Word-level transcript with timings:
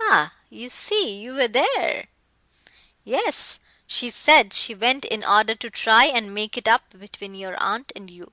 "Ah! 0.00 0.32
you 0.48 0.70
see, 0.70 1.18
you 1.20 1.34
were 1.34 1.46
there. 1.46 2.08
Yes, 3.04 3.60
she 3.86 4.08
said 4.08 4.54
she 4.54 4.74
went 4.74 5.04
in 5.04 5.22
order 5.22 5.54
to 5.54 5.68
try 5.68 6.06
and 6.06 6.32
make 6.32 6.56
it 6.56 6.66
up 6.66 6.98
between 6.98 7.34
your 7.34 7.62
aunt 7.62 7.92
and 7.94 8.10
you. 8.10 8.32